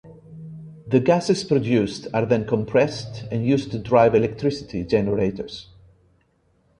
[0.87, 5.67] The gases produced are then compressed and used to drive electricity generators.